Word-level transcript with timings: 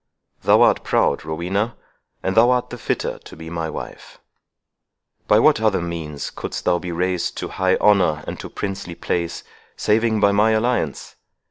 Thou 0.41 0.63
art 0.63 0.83
proud, 0.83 1.23
Rowena, 1.25 1.77
and 2.23 2.35
thou 2.35 2.49
art 2.49 2.71
the 2.71 2.79
fitter 2.79 3.19
to 3.19 3.35
be 3.35 3.51
my 3.51 3.69
wife. 3.69 4.17
By 5.27 5.37
what 5.37 5.61
other 5.61 5.79
means 5.79 6.31
couldst 6.31 6.65
thou 6.65 6.79
be 6.79 6.91
raised 6.91 7.37
to 7.37 7.49
high 7.49 7.75
honour 7.75 8.23
and 8.25 8.39
to 8.39 8.49
princely 8.49 8.95
place, 8.95 9.43
saving 9.77 10.19
by 10.19 10.31
my 10.31 10.53
alliance? 10.53 11.17